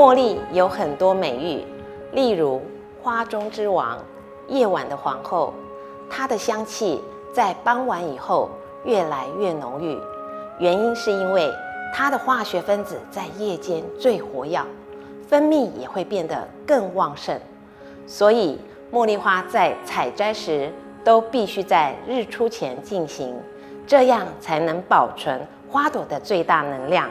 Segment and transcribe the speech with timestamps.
[0.00, 1.62] 茉莉有很多美誉，
[2.12, 2.62] 例如
[3.02, 3.98] 花中之王、
[4.48, 5.52] 夜晚的皇后。
[6.08, 6.98] 它的香气
[7.34, 8.48] 在傍晚以后
[8.82, 9.98] 越来越浓郁，
[10.58, 11.52] 原因是因为
[11.92, 14.64] 它的化学分子在夜间最活跃，
[15.28, 17.38] 分泌也会变得更旺盛。
[18.06, 18.58] 所以
[18.90, 20.72] 茉莉花在采摘时
[21.04, 23.36] 都必须在日出前进行，
[23.86, 27.06] 这样才能保存花朵的最大能量。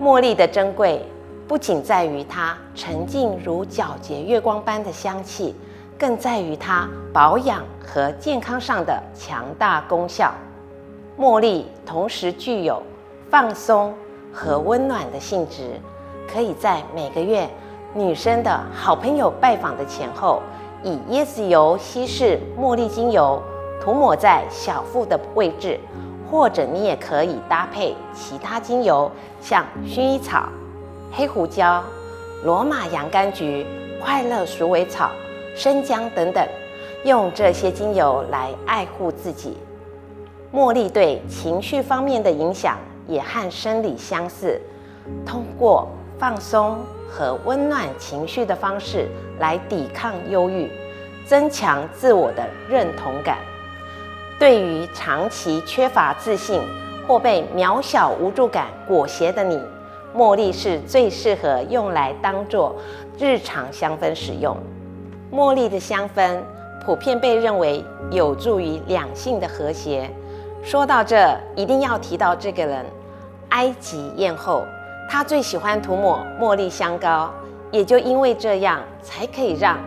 [0.00, 1.04] 茉莉的珍贵
[1.48, 5.54] 不仅在于它沉静如皎洁月光般的香气，
[5.96, 10.32] 更在于它保养和健康上的强大功效。
[11.18, 12.82] 茉莉同时具有
[13.30, 13.94] 放松
[14.32, 15.80] 和温暖的性质，
[16.28, 17.48] 可以在每个月
[17.94, 20.42] 女生的好朋友拜访的前后，
[20.82, 23.40] 以椰子油稀释茉莉精油
[23.80, 25.78] 涂抹在小腹的位置。
[26.28, 29.08] 或者你也可以搭配其他精油，
[29.40, 30.48] 像薰衣草、
[31.12, 31.82] 黑胡椒、
[32.44, 33.66] 罗马洋甘菊、
[34.00, 35.10] 快乐鼠尾草、
[35.54, 36.46] 生姜等等，
[37.04, 39.56] 用这些精油来爱护自己。
[40.52, 44.60] 茉莉对情绪方面的影响也和生理相似，
[45.24, 50.70] 通过放松和温暖情绪的方式来抵抗忧郁，
[51.26, 53.38] 增强自我的认同感。
[54.38, 56.60] 对于长期缺乏自信
[57.08, 59.60] 或被渺小无助感裹挟的你，
[60.16, 62.74] 茉莉是最适合用来当做
[63.18, 64.56] 日常香氛使用。
[65.30, 66.40] 茉莉的香氛
[66.84, 70.10] 普遍被认为有助于两性的和谐。
[70.62, 72.84] 说到这，一定要提到这个人——
[73.50, 74.64] 埃及艳后。
[75.08, 77.30] 她最喜欢涂抹茉莉香膏，
[77.70, 79.78] 也就因为这样，才可以让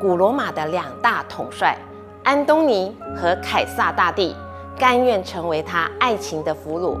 [0.00, 1.78] 古罗马的两大统帅。
[2.24, 4.34] 安东尼和凯撒大帝
[4.76, 6.98] 甘愿成为他爱情的俘虏。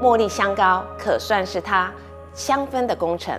[0.00, 1.92] 茉莉香膏可算是他
[2.34, 3.38] 香氛的工程，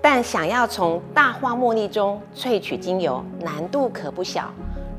[0.00, 4.50] 但想要从大花茉莉中萃取精油，难度可不小。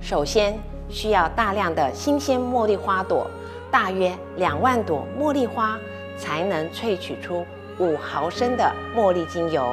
[0.01, 0.57] 首先
[0.89, 3.27] 需要大量的新鲜茉莉花朵，
[3.71, 5.77] 大约两万朵茉莉花
[6.17, 7.45] 才能萃取出
[7.79, 9.63] 五毫升的茉莉精油，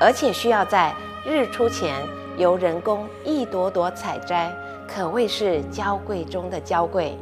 [0.00, 0.94] 而且需要在
[1.26, 1.94] 日出前
[2.36, 4.50] 由人工一朵朵采摘。
[4.86, 7.16] 可谓是娇贵中的娇贵。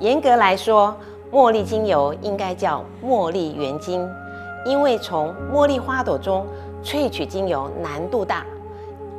[0.00, 0.96] 严格来说，
[1.30, 4.08] 茉莉精油应该叫茉莉原精，
[4.64, 6.46] 因为从茉莉花朵中
[6.82, 8.44] 萃取精油难度大。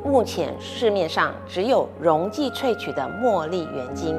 [0.04, 4.14] 目前市面上只有溶剂萃取的茉莉原精。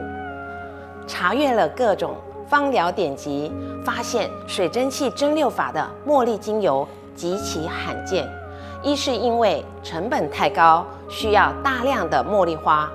[1.05, 2.15] 查阅了各种
[2.47, 3.51] 芳疗典籍，
[3.85, 8.27] 发现水蒸气蒸馏法的茉莉精油极其罕见。
[8.81, 12.91] 一是因为成本太高，需要大量的茉莉花。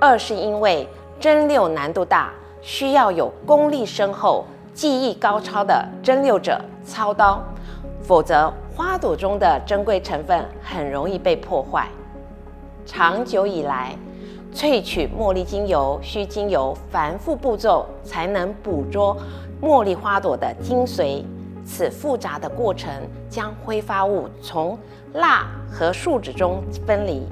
[0.00, 0.88] 二是因为
[1.20, 2.30] 蒸馏难度大，
[2.60, 7.42] 需要有功力深厚、技艺高超的蒸馏者操刀，
[8.02, 11.88] 否则花朵中的珍贵成分很容易被破坏。
[12.84, 13.96] 长久以来，
[14.52, 19.16] 萃取茉莉精油需经由繁复步骤才能捕捉
[19.62, 21.22] 茉莉花朵的精髓，
[21.64, 22.90] 此复杂的过程
[23.30, 24.76] 将挥发物从
[25.14, 27.22] 蜡和树脂中分离。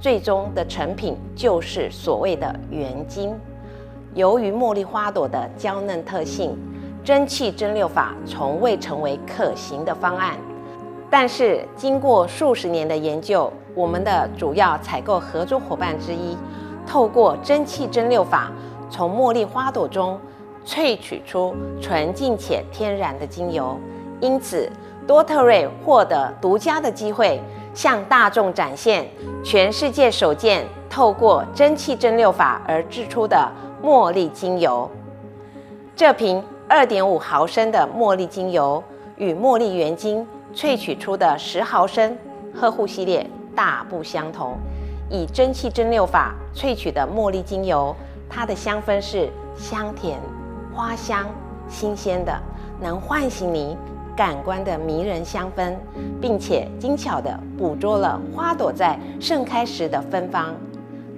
[0.00, 3.34] 最终的成品就是所谓的原精。
[4.14, 6.58] 由于茉莉花朵的娇嫩特性，
[7.04, 10.36] 蒸汽蒸馏法从未成为可行的方案。
[11.10, 16.36] 但是经过数十年的研究，我们的主要采购合作伙伴之一，
[16.86, 18.50] 透过蒸汽蒸馏法，
[18.88, 20.18] 从茉莉花朵中
[20.64, 23.76] 萃取出纯净且天然的精油。
[24.20, 24.70] 因此，
[25.06, 27.40] 多特瑞获得独家的机会。
[27.72, 29.06] 向大众展现
[29.44, 33.48] 全世界首件透过蒸汽蒸馏法而制出的
[33.80, 34.90] 茉莉精油。
[35.94, 36.42] 这瓶
[36.72, 38.80] 二点五毫升的茉莉精油
[39.16, 42.16] 与茉莉原精萃取出的十毫升
[42.54, 44.56] 呵护系列大不相同。
[45.08, 47.92] 以蒸汽蒸馏法萃取的茉莉精油，
[48.28, 50.20] 它的香氛是香甜、
[50.72, 51.26] 花香、
[51.68, 52.40] 新鲜的，
[52.80, 53.76] 能唤醒你。
[54.16, 55.74] 感官的迷人香氛，
[56.20, 60.54] 并且精巧地捕捉了花朵在盛开时的芬芳，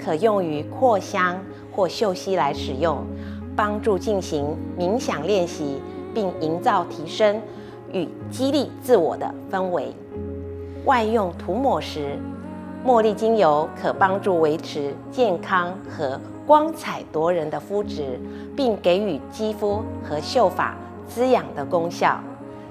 [0.02, 1.36] 可用于扩香
[1.74, 3.04] 或嗅吸来使用，
[3.54, 5.80] 帮助进行冥想练习，
[6.14, 7.40] 并营造提升
[7.92, 9.94] 与激励自我的氛围。
[10.84, 12.18] 外用涂抹时，
[12.84, 18.18] 茉莉精油可帮助维持健康和光彩夺人的肤质，
[18.56, 20.74] 并给予肌肤和秀发
[21.06, 22.18] 滋养的功效。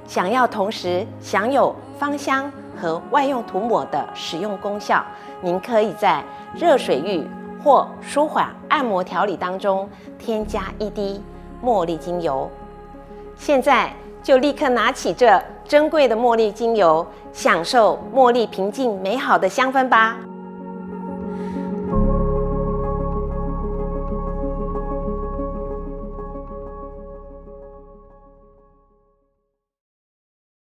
[0.07, 5.01] 想要同时享有芳香和外用涂抹的使用功效，
[5.41, 6.21] 您可以在
[6.53, 7.25] 热水浴
[7.63, 9.87] 或舒缓按摩调理当中
[10.17, 11.21] 添加一滴
[11.63, 12.49] 茉莉精油。
[13.35, 13.93] 现在
[14.23, 20.17] 就立刻拿起这珍贵的茉莉精油，享受茉莉平静美好的香氛吧。